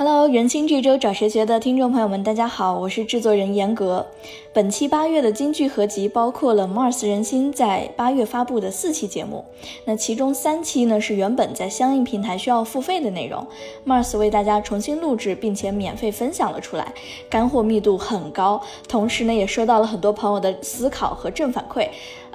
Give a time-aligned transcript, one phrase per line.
[0.00, 4.06] Hello，人心这周找谁学的听众朋友们，大家好，我是制作人严格。
[4.52, 9.44] 本期八月的金句合集包括了 Mars 人心在八月发布的四期节目，
[9.86, 13.44] 那其中三期呢是原本在相应平台需要付费的内容
[13.84, 16.94] ，Mars 为大家重新录制并且免费分享了出来，
[17.28, 21.88] 干货密度很高，同时呢也收到了很多朋友的思考和正反馈。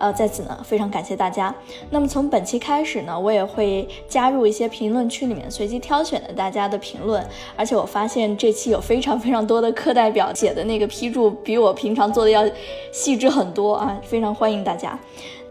[0.04, 1.56] 呃，在此呢，非常感谢大家。
[1.90, 7.26] 那么从本期开始呢，我也会加入一些评论区里面随机挑选的大家的评论，
[7.56, 12.44] 而且我发现这期有非常非常多的课代表写的那个批注，比我平常做的要
[12.92, 15.00] 细致很多啊，非常欢迎大家。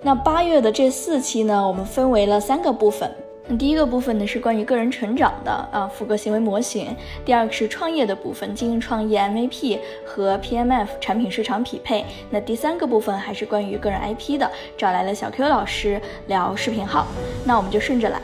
[0.03, 3.11] 那八月的这四期呢，我们分为了三个部分。
[3.49, 6.95] 那第一个部分呢是关于个人成长的啊，副格行为模型。
[7.25, 12.05] 第二个是创业的部分，经营创业 MVP 和 PMF 产品市场匹配。
[12.31, 17.07] 那第三个部分还是关于个人 IP 的，找来了小 Q 老师聊视频号。
[17.45, 18.21] 那我们就顺着来。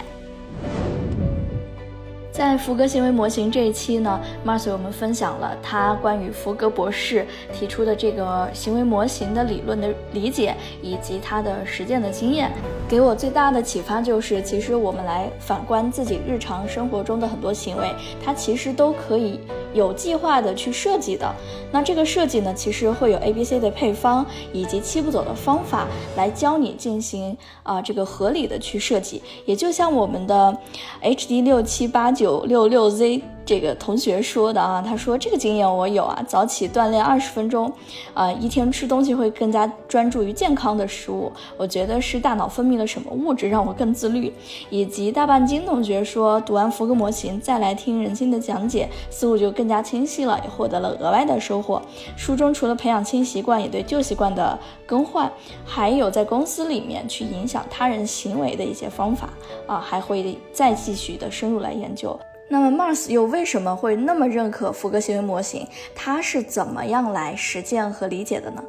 [2.38, 12.52] 在福格行为模型这一期呢，Mars 为我们分享了他关于福格博士提出的这个行为模型的理论的理解，以及他的实践的经验。
[12.88, 17.90] 给我最大的启发就是，其实我们来反观自己日常生活中的很多行为，
[18.24, 19.40] 它其实都可以
[19.74, 21.34] 有计划的去设计的。
[21.70, 29.22] 那这个设计呢，其实会有 A、B、C 的配方，以及七步走的方法来教你进行啊这个合理的去设计。
[29.44, 30.56] 也就像我们的
[31.02, 33.22] HD 六七八九六六 Z。
[33.48, 37.72] 这个同学说的啊，他说这个经验我有啊，早起锻炼二十分钟，
[38.12, 41.32] 啊，一天吃东西会更加专注于健康的食物。
[41.56, 44.30] 我觉得是大脑分泌了什么物质让我更自律。
[44.68, 51.80] 以及大半斤同学说，读完福格模型再来听人心的讲解，思路就更加清晰了，也获得了额外的收获。
[52.18, 55.32] 书中除了培养新习惯，也对旧习惯的更换，
[55.64, 59.30] 还有在公司里面去影响他人行为的一些方法
[59.66, 62.14] 啊，还会再继续的深入来研究。
[62.50, 65.66] 那么，Mars 又为什么会那么认可福格行为模型？
[65.94, 68.64] 它是怎么样来实践和理解的呢？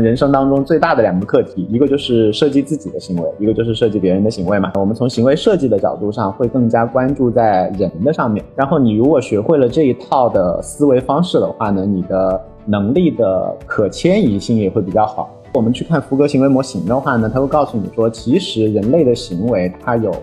[0.00, 4.70] 人生当中最大的两个课题，一个就是设计自己的行为，一个就是设计别人的行为嘛。
[4.76, 8.44] 我们从行为设计的角度上，会更加关注在人的上面。
[8.54, 15.28] 然后，你如果学会了这一套的思维方式的话呢，你的能力的可迁移性也会比较好。
[15.54, 20.14] 我们去看福格行为模型的话呢，它会告诉你说，其实人类的行为它有。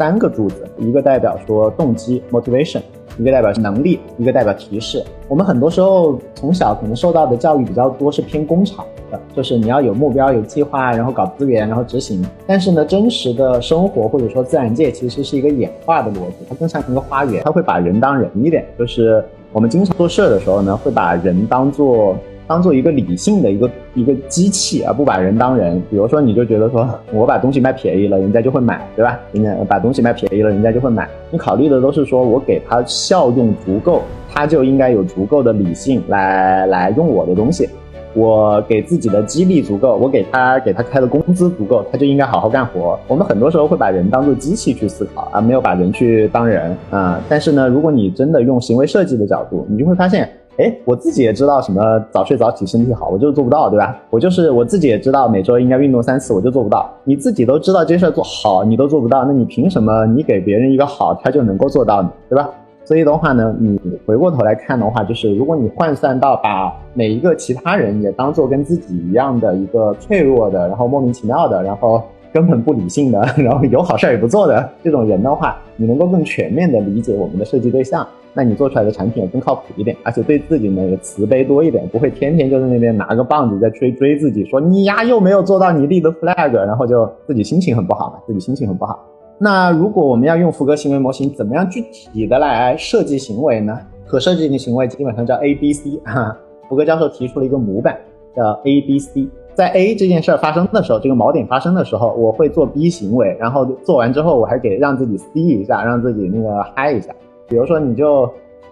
[0.00, 2.80] 三个柱子，一个代表说动机 motivation，
[3.18, 5.04] 一个代表能力，一个代表提示。
[5.28, 12.24] 我们很多时候从小可能受到的教育比较多是偏工厂的，就是你要有目标、有计划，然后搞资源，然后执行。
[12.46, 18.64] 但是呢，真实的生活或者说自然界其实是一个演化的逻辑，它更像一个花园，它会把人当人一点。
[18.78, 19.22] 就是
[19.52, 22.16] 我们经常做事的时候呢，会把人当做。
[22.50, 25.80] 当做一个理性的一个一个机器，而不把人当人。
[25.88, 26.84] 比如说，你就觉得说
[27.14, 29.20] 我把东西卖便宜了，人家就会买，对吧？
[29.30, 31.08] 人家把东西卖便宜了，人家就会买。
[31.30, 37.68] 你考虑的都是说我给他效用足够，他就应该有足够的理性来来用我的东西。
[38.14, 42.98] 我给自己的激励足够，我给他给他开的工资足够，他就应该好好干活。
[43.06, 47.22] 我们很多时候会把人当做机器去思考，而没有把人去当人啊。
[47.28, 50.28] 但是呢，如果你真的用行为设计的角度，你就会发现。
[50.60, 53.96] 哎，我自己也知道什么早睡早起身体好，我就做不到，对吧？
[54.10, 56.90] 我就是我自己也知道每周应该运动三次，我就做不到。
[57.04, 62.12] 你自己都知道这事儿做好，你都做不到，那你凭什么你给别人一个好，他就能够做到呢？
[62.28, 62.50] 对吧？
[62.84, 72.02] 所以的话呢，你回过头来看的话，就是如果你换算到把每一个其他人也当做跟自己一样的一个脆弱的，然后莫名其妙的，然后
[72.32, 78.06] 根本不理性的， 然后有好事儿也不做的这种人的话，你能够更全面的理解我们的设计对象。
[78.32, 89.04] 那你做出来的产品也更靠谱一点，而且对自己呢也慈悲多一点，不会天天就在那边拿个棒子在追追自己，说你呀又没有做到你立的 flag，然后就自己心情很不好嘛，自己心情很不好。
[89.36, 93.76] 那如果我们要用福格行为模型，怎么样具体的来设计行为呢？
[94.06, 96.36] 可设计的行为基本上叫 A B C 哈。
[96.68, 97.98] 福格教授提出了一个模板，
[98.36, 99.26] 叫 A B C。
[99.60, 107.14] 在 A 这件事儿发生的时候，这个锚点发生的时候，我会做 B 行为，然后做完之后我还给让自己 C 一下，让自己那个嗨一下。
[107.46, 108.26] 比如说，你就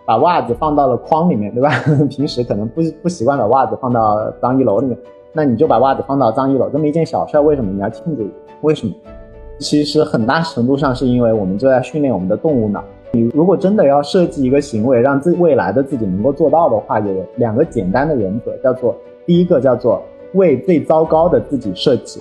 [0.06, 1.68] 把袜子放到了筐里面，对吧？
[2.08, 4.96] 平时可能不不习惯把袜子放到脏衣篓里面，
[5.34, 8.26] 那你就把袜子放到脏衣篓，这么一件小事儿，为什么你要庆祝？
[8.62, 8.94] 为什么？
[9.58, 12.82] 其实很大程度上是因为我们就在训练我们的动物脑。
[13.12, 18.96] 你如果真的要设计一个行为，让自未来的自己能够做到的话，有两个简单的原则，叫做
[19.26, 20.02] 第一个叫做
[20.34, 22.20] 为最糟糕的自己设计，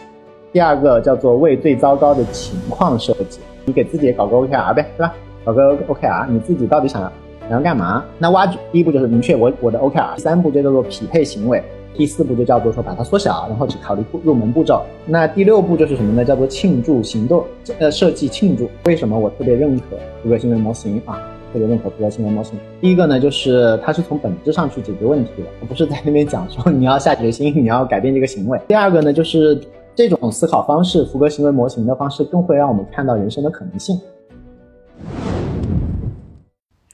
[0.52, 3.40] 第二个叫做为最糟糕的情况设计。
[3.66, 5.14] 你给自己也搞个 OKR 呗，对吧？
[5.44, 7.12] 搞个 OKR，你自己到底想要
[7.50, 8.04] 想要干嘛？
[8.18, 11.62] 那挖掘第一步就是明确我我的 OKR，第三步就叫做匹配行为。
[11.94, 14.84] 第四步就叫做说把它缩小，然后只考虑入门步骤。
[15.06, 16.24] 那第六步就是什么呢？
[16.24, 17.44] 叫做庆祝行动，
[17.80, 18.70] 呃，设计庆祝。
[18.86, 21.20] 为什么我特别认可福格行为模型啊？
[21.54, 22.58] 特别认可福格行为模型。
[22.82, 28.60] 第一个呢，就是它是从本质上去解决问题的，而不是在那边讲说你要下决心，你要改变这个行为。
[28.68, 29.60] 第二个呢，就是
[29.96, 34.00] 这种思考方式，福格行为模型的方式，更会让我们看到人生的可能性。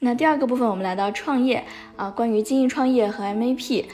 [0.00, 1.64] 那第二个部分，我们来到创业
[1.96, 3.84] 啊，关于精益创业和 MAP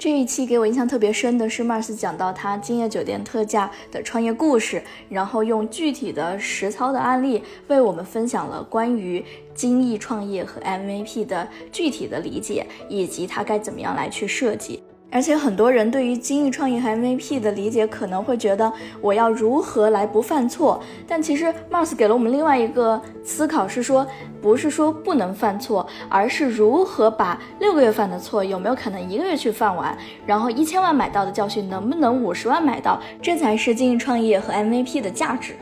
[0.00, 9.22] 这一期给我印象特别深的是，Mars 讲到他今夜酒店特价的创业故事，然后用具体的实操的案例为我们分享了关于
[9.54, 14.82] 精益创业和 MVP 的具体的理解，以及他该怎么样来去设计。
[15.10, 24.06] 而且很多人对于精益创业和 MVP 的理解可能会觉得我要如何来不犯错，但其实 Mars 给了我们另外一个思考，是说
[24.40, 35.54] 不是说不能犯错，而是如何把六个月犯的错有没有可能一个月去犯完，然后一千万买到的教训能不能五十万买到，这才是精益创业和 MVP 的价值。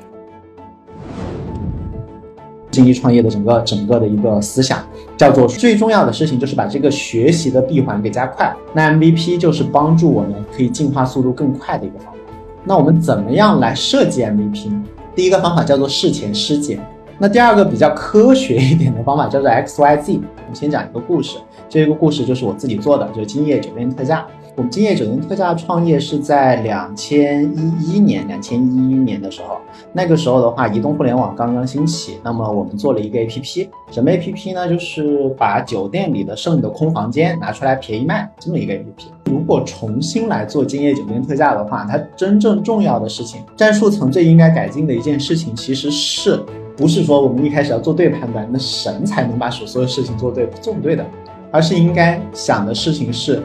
[2.78, 4.78] 精益创业的整个整个的一个思想
[5.16, 8.54] 叫做最重要的事情就是把这个学习的闭环给加快。
[8.72, 12.20] 那 MVP 就是帮助我们可以进化速度更快的一个方法。
[12.62, 14.70] 那我们怎么样来设计 MVP？
[15.16, 16.78] 第一个方法叫做事前尸检。
[17.18, 20.20] 那第二个比较科学一点的方法叫做 XYZ。
[20.20, 21.38] 我们先讲一个故事，
[21.68, 24.24] 这个故事就是我自己做的，就是今夜酒店特价。
[24.58, 29.56] 我们今夜酒店特价创业是在两千一一年，两千一一年的时候，
[29.92, 34.68] 那个时候的话，移动互联网刚刚兴起，那么我们做了一个 APP，什么 APP 呢？
[34.68, 39.04] 就是把酒店里的剩的空房间拿出来便宜卖，这么一个 APP。
[39.26, 46.36] 如果重新来做今夜酒店特价的话，它真正重要的事情，战术层最应该改进的一件事情，其实是
[46.76, 51.06] 不是说我们一开始要做对判断，那神才能把所有事情做对，做不对的，
[51.52, 53.40] 而是应该想的事情是。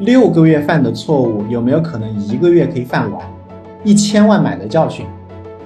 [0.00, 3.22] 六个月犯的错误有没有可能一个月可以犯完？
[3.84, 5.04] 一千万买的教训，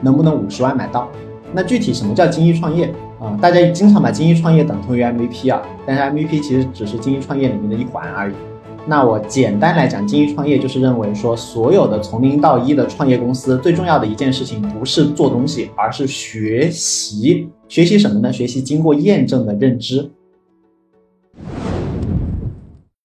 [0.00, 1.08] 能不能五十万买到？
[1.52, 3.38] 那具体什么叫精益创业啊？
[3.40, 8.34] 大家经常把精益创业等同于 MVP 啊，但是 MVP 其实只是精益创业里面的一环而已。
[8.86, 17.48] 那我简单来讲，精益创业就是认为说，所有的从零到一的创业公司，最重要的一件事情不是做东西，而是学习。
[17.68, 18.32] 学习什么呢？
[18.32, 20.10] 学习经过验证的认知。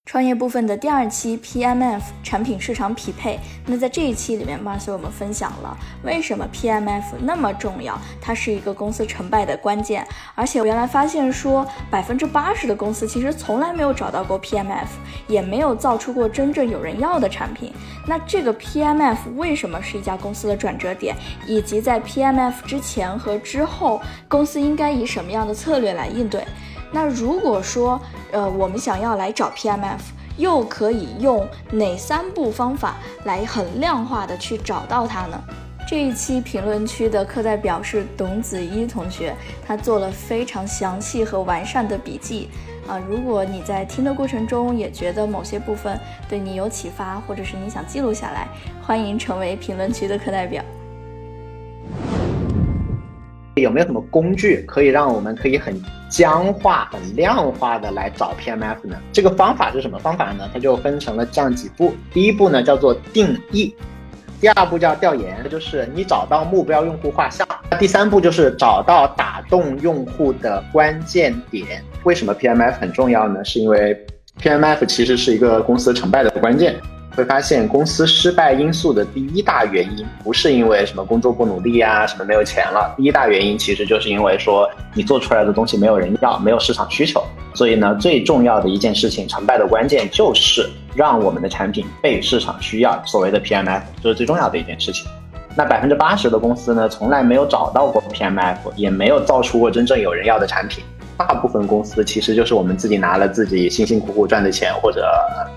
[0.10, 10.04] 创业部分的第二期 PMF 产品市场匹配，那在这一期里面 m a s 我们分享了为什么 PMF 那么重要，它是一个公司成败的关键。
[10.34, 14.88] 而且我原来发现说，百分之八十的公司其实从来没有找到过 PMF，
[15.28, 17.72] 也没有造出过真正有人要的产品。
[18.08, 21.16] 那这个 PMF 为什么是一家公司的转折点，
[21.46, 26.44] 以及在 PMF 之前和之后，公司应该以什么样的策略来应对？
[26.92, 28.00] 那如果说，
[28.32, 30.00] 呃，我们想要来找 PMF，
[30.38, 32.96] 又可以用哪三步方法
[33.26, 35.40] 来很量化的去找到它呢？
[35.88, 42.48] 这一期评论区的课代表是董子一同学，他做了非常详细和完善的笔记
[42.88, 43.00] 啊。
[43.10, 48.48] 如果你在听的过程中也觉得某些部分对你有启发，或者是你想记录下来，
[48.86, 50.64] 欢迎成为评论区的课代表。
[53.62, 55.80] 有没有什么工具可以让我们可以很
[56.10, 58.98] 僵化、很量化的来找 PMF 呢？
[59.12, 60.50] 这个方法是什么方法呢？
[60.54, 61.94] 它就分成了这样几步。
[62.14, 63.76] 第一步呢叫做定义，
[64.42, 67.48] 第二步叫调研，就是你找到目标用户画像。
[67.80, 71.84] 第三步就是找到打动用户的关键点。
[72.04, 73.44] 为什么 PMF 很重要呢？
[73.46, 74.06] 是因为
[74.42, 76.76] PMF 其实是一个公司成败的关键。
[77.20, 82.94] 会发现公司失败因素的第一大原因，不是因为什么工作不努力啊，什么没有钱了。
[82.96, 87.22] 第一大原因其实就是因为说你做出来的东西没有人要，没有市场需求。
[87.54, 93.04] 所以呢，最重要的一件事情，成败的关键就是让我们的产品被市场需要。
[93.06, 95.06] 所谓的 PMF，这是最重要的一件事情。
[95.56, 100.82] 那百分之八十的公司呢，从来没有找到过 PMF，也没有造出过真正有人要的产品。
[101.20, 105.06] 大部分公司其实就是我们自己拿了自己辛辛苦苦赚的钱，或者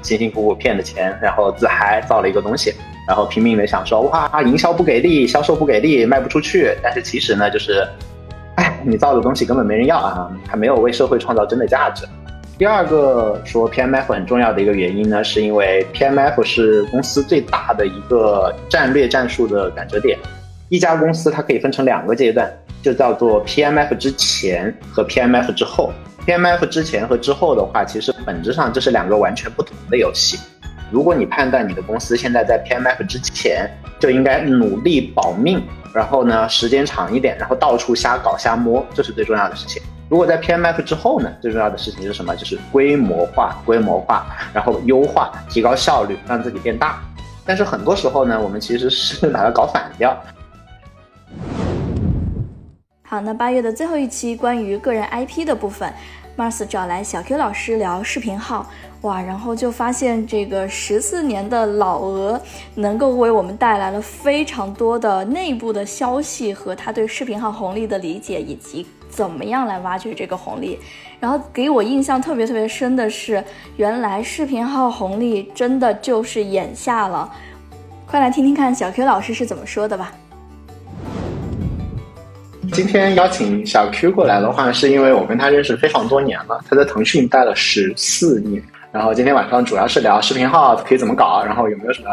[0.03, 2.75] 辛辛苦苦骗的钱，然后自嗨造了一个东西，
[3.07, 6.77] 然后拼命的想说哇，营销不给力，销售不给力，卖不出去。
[6.83, 7.87] 但是其实呢，就是，
[8.57, 12.05] 哎，你造的东西根本没人要啊，还没有为社会创造真的价值。
[12.59, 20.19] 第二个说 PMF 很重要的一个原因呢，是因为 PMF 是公司最大的一个战略战术的转折点。
[20.69, 22.51] 一家公司它可以分成两个阶段。
[22.83, 25.93] 就叫做 PMF 之前和 PMF 之后。
[26.27, 30.39] PMF 之前和之后的话，其实本质上这是两个完全不同的游戏。
[30.91, 35.63] 如果你判断你的公司现在在 PMF 之前就应该努力保命，
[35.93, 39.83] 然后呢时间长一点，然后到处瞎搞瞎摸，这是最重要的事情。
[40.09, 42.37] 如果在 PMF 之后呢，最重要的事情是什么？
[42.37, 47.03] 就是规模化、规模化，然后优化、提高效率，让自己变大。
[47.45, 50.15] 但是很多时候呢，我们其实是 把它搞反掉。
[53.13, 55.93] 好，那八月的最后一期关于个人 IP 的部分
[56.35, 58.67] ，Mars 找来小 Q 老师聊视频号，
[59.03, 62.41] 哇，然后就发现这个十四年的老鹅
[62.75, 70.79] 能够为我们带来了非常多的内部的消息和他对视频号红利的理解，以及怎么样来挖掘这个红利。
[71.21, 73.45] 然后给我印象特别特别深的是，
[73.77, 77.31] 原来视频号红利真的就是眼下了。
[78.07, 80.15] 快来听听看小 Q 老师是怎么说的吧。
[82.73, 88.63] 今天邀请小 Q 过来的话，是因为我跟他认识非常多年了，他在腾讯待了十四年。
[88.91, 92.09] 然后今天晚上主要是聊视频号可以怎么搞，然后有没有什么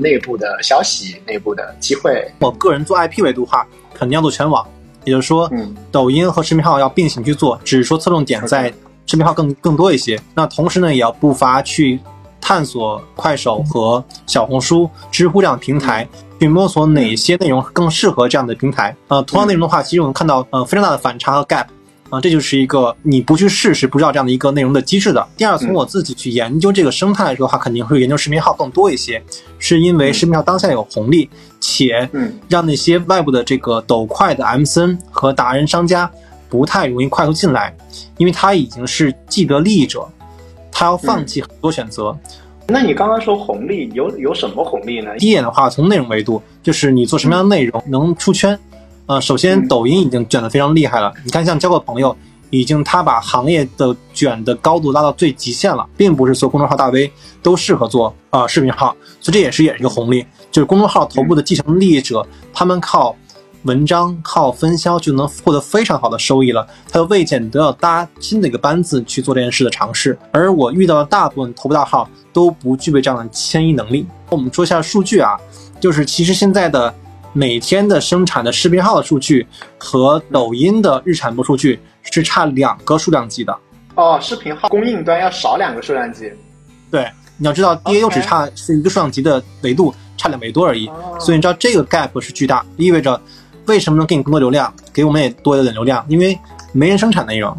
[0.00, 2.28] 内部的消息、内部的机会。
[2.40, 4.66] 我个人做 IP 维度的话，肯定要做全网，
[5.04, 8.72] 也就是说，嗯，抖音和视频号要并行去做，只是说侧重点在
[9.06, 10.20] 视频号更更多一些。
[10.34, 12.00] 那同时呢，也要不乏去
[12.40, 16.08] 探索快手和小红书、知乎这样的平台。
[16.42, 18.96] 去摸索哪些内容更适合这样的平台。
[19.06, 21.66] 呃，同样内容的话，其实我们看到呃非常大的反差和 gap，
[22.10, 25.24] 啊，这就是一个你不去试是不知道这样的一个内容的机制的。
[25.36, 29.22] 第二，从我自己去研究这个生态来说的话，肯定会研究视频号更多一些，
[29.60, 31.30] 是因为视频号当下有红利，
[31.60, 32.10] 且
[32.48, 36.10] 让那些外部的这个抖快的 MCN 和达人商家
[36.48, 37.72] 不太容易快速进来，
[38.18, 40.08] 因为他已经是既得利益者，
[40.72, 42.18] 他要放弃很多选择。
[42.68, 45.10] 那你刚刚说红利有有什么红利呢？
[45.18, 48.58] 第一点的话，从内容维度，就是你做什么样的内容能出圈。
[49.06, 51.12] 呃，首先抖音已经卷得非常厉害了。
[51.24, 52.16] 你看，像交个朋友，
[52.50, 57.10] 已经他把行业的卷的高度拉到最极限了，并不是所有公众号大 V
[57.42, 60.24] 都适合做啊视频号，所以这也是也是一个红利。
[60.50, 63.16] 就是公众号头部的继承利益者，他们靠
[63.64, 70.18] 文章靠分销就能获得非常好的收益了，他就未见得要搭新的一个班子去做这件事的尝试。
[70.32, 72.08] 而我遇到的大部分头部大号。
[72.34, 74.06] 都不具备这样的迁移能力。
[74.30, 75.38] 我们说一下数据啊，
[75.78, 76.94] 就是其实现在的
[77.34, 83.54] 每天的生产的视频号的数据和抖音的日产播数据是差两个数量级的。
[83.96, 86.32] 哦，视频号供应端要少两个数量级。
[86.90, 90.86] 对，你要知道，DAU 只差是一个数量级的维度，差两维多而已。
[91.20, 93.20] 所以你知道这个 gap 是巨大，意味着
[93.66, 96.04] 为什么能给你更多流量，给我们也多一点流量？
[96.08, 96.38] 因为
[96.72, 97.56] 没人生产内容，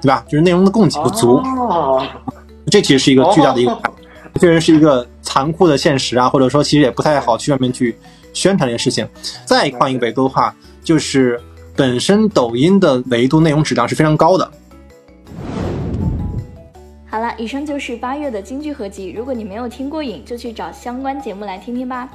[0.00, 0.24] 对吧？
[0.28, 1.36] 就是内容的供给不足。
[1.36, 2.06] 哦，
[2.70, 3.78] 这其实是一个巨大的一个。
[4.40, 7.96] 确实是一个残酷的现实啊，或者说其实也不太好去外面去
[8.32, 9.08] 宣传这件事情。
[9.44, 11.40] 再换一个维度的话，就是
[11.76, 14.50] 本身抖音的维度内容质量是非常高的。
[17.08, 19.14] 好了，以上就是八月的京剧合集。
[19.16, 22.08] 如果你没有听过瘾，就去找相关节目来听听吧。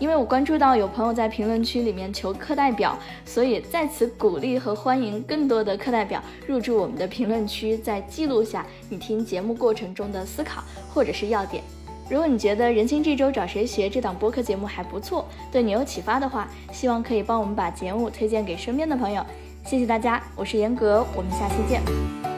[0.00, 11.62] 因为我关注到有朋友在评论区里面求课代表，所以在此鼓励和欢迎更多的课代表入驻我们的评论区，再记录下你听节目过程中的思考或者是要点。
[12.08, 19.24] 如果你觉得《人心这周找谁学》这档播客节目还不错，对你有启发的话，希望可以帮我们把节目推荐给身边的朋友。
[19.64, 22.29] 谢谢大家，我是严格，我们下期见。